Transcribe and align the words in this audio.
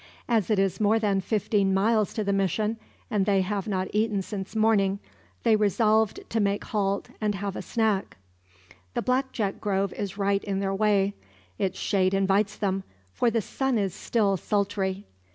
As 0.27 0.49
it 0.49 0.57
is 0.57 0.81
more 0.81 0.97
than 0.97 1.21
fifteen 1.21 1.75
miles 1.75 2.11
to 2.15 2.23
the 2.23 2.33
mission, 2.33 2.77
and 3.11 3.27
they 3.27 3.41
have 3.41 3.67
not 3.67 3.87
eaten 3.93 4.23
since 4.23 4.55
morning, 4.55 4.97
they 5.43 5.55
resolve 5.55 6.15
to 6.15 6.39
make 6.39 6.63
halt, 6.65 7.09
and 7.21 7.35
have 7.35 7.55
a 7.55 7.61
sneck. 7.61 8.17
The 8.95 9.03
black 9.03 9.31
jack 9.31 9.61
grove 9.61 9.93
is 9.93 10.17
right 10.17 10.43
in 10.43 10.59
their 10.59 10.73
way, 10.73 11.13
its 11.59 11.77
shade 11.77 12.15
invites 12.15 12.55
them, 12.55 12.83
for 13.13 13.29
the 13.29 13.41
sun 13.41 13.77
is 13.77 13.93
still 13.93 14.37
sultry. 14.37 15.05